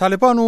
[0.00, 0.42] طالبانو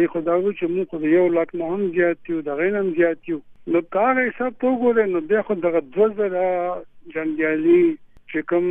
[0.01, 3.29] ای خدا وو چې موږ یو لک نه هم زیات یو دغه نه هم زیات
[3.31, 3.39] یو
[3.73, 6.39] نو کار یې سب ته وګورئ نو بیا خو دغه 2000
[7.17, 7.83] جنگیالي
[8.31, 8.71] چې کوم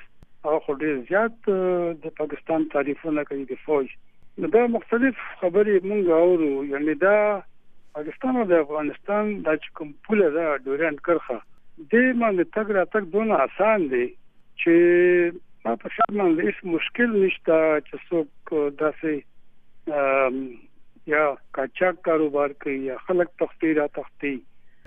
[0.50, 1.34] هغه ډیر زیات
[2.04, 3.88] د پاکستان تعریفونه کوي د فوج
[4.44, 7.16] نو دا مختلف خبرې مونږ اورو یعنی دا
[7.98, 13.10] پاکستان او د افغانستان د کوم پول دا ډوران کرخه دې باندې تګ را تک
[13.16, 14.72] دونه آسان دي چې
[15.68, 17.58] ما په شر باندې هیڅ مشکل نشته
[17.88, 18.32] چې څوک
[18.82, 19.14] داسې
[21.16, 21.24] یا
[21.60, 24.34] کاچاک کاروبار کوي یا خلک تختی را تختی